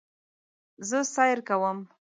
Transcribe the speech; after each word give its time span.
زه 0.87 0.99
سیر 1.13 1.39
کوم 1.47 1.77